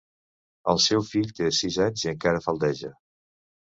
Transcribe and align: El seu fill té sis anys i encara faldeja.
El 0.73 0.79
seu 0.85 1.03
fill 1.09 1.29
té 1.41 1.49
sis 1.59 1.79
anys 1.85 2.07
i 2.07 2.11
encara 2.15 2.43
faldeja. 2.47 2.95